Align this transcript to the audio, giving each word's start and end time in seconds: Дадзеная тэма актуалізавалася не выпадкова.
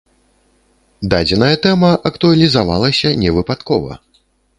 Дадзеная 1.11 1.51
тэма 1.65 1.91
актуалізавалася 2.11 3.13
не 3.25 3.29
выпадкова. 3.37 3.91